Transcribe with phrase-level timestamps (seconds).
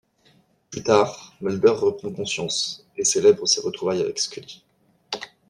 [0.71, 4.63] Plus tard, Mulder reprend conscience et célèbre ses retrouvailles avec Scully.